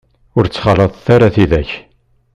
Ur 0.37 0.45
ttxalaḍet 0.47 1.05
ara 1.15 1.33
tidak. 1.35 1.71